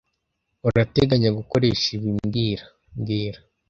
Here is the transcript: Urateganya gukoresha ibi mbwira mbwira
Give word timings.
Urateganya 0.67 1.29
gukoresha 1.37 1.85
ibi 1.97 2.09
mbwira 2.17 2.63
mbwira 2.95 3.39